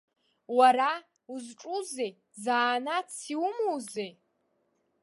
[0.57, 0.91] Уара
[1.33, 2.11] узҿузеи,
[2.43, 4.11] занааҭс иумоузеи?